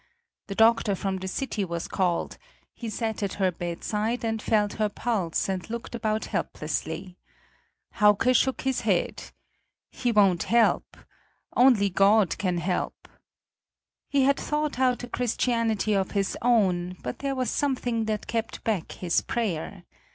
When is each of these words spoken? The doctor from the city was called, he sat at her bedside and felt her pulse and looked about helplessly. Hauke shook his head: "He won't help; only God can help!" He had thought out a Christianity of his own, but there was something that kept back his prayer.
The 0.47 0.55
doctor 0.55 0.95
from 0.95 1.17
the 1.17 1.27
city 1.27 1.63
was 1.63 1.87
called, 1.87 2.39
he 2.73 2.89
sat 2.89 3.21
at 3.21 3.33
her 3.33 3.51
bedside 3.51 4.23
and 4.25 4.41
felt 4.41 4.73
her 4.81 4.89
pulse 4.89 5.47
and 5.47 5.69
looked 5.69 5.93
about 5.93 6.25
helplessly. 6.25 7.17
Hauke 7.99 8.35
shook 8.35 8.61
his 8.61 8.81
head: 8.81 9.25
"He 9.91 10.11
won't 10.11 10.41
help; 10.49 10.97
only 11.55 11.91
God 11.91 12.35
can 12.39 12.57
help!" 12.57 13.09
He 14.09 14.23
had 14.23 14.37
thought 14.37 14.79
out 14.79 15.03
a 15.03 15.07
Christianity 15.07 15.93
of 15.93 16.09
his 16.17 16.35
own, 16.41 16.97
but 17.03 17.19
there 17.19 17.35
was 17.35 17.51
something 17.51 18.05
that 18.05 18.25
kept 18.25 18.63
back 18.63 18.93
his 18.93 19.21
prayer. 19.21 19.83